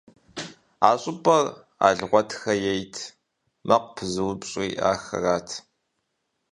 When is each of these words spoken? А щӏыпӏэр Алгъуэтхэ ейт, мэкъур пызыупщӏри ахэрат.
А 0.87 0.91
щӏыпӏэр 1.01 1.45
Алгъуэтхэ 1.85 2.53
ейт, 2.71 2.95
мэкъур 3.67 3.89
пызыупщӏри 3.95 4.69
ахэрат. 4.91 5.47